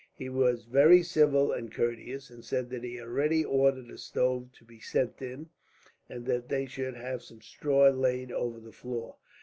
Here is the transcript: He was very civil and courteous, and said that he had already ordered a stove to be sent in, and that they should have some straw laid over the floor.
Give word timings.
He 0.15 0.29
was 0.29 0.65
very 0.65 1.03
civil 1.03 1.51
and 1.51 1.71
courteous, 1.71 2.31
and 2.31 2.43
said 2.43 2.71
that 2.71 2.83
he 2.83 2.95
had 2.95 3.03
already 3.05 3.45
ordered 3.45 3.91
a 3.91 3.99
stove 3.99 4.51
to 4.53 4.65
be 4.65 4.79
sent 4.79 5.21
in, 5.21 5.49
and 6.09 6.25
that 6.25 6.49
they 6.49 6.65
should 6.65 6.95
have 6.95 7.21
some 7.21 7.41
straw 7.43 7.87
laid 7.89 8.31
over 8.31 8.59
the 8.59 8.71
floor. 8.71 9.17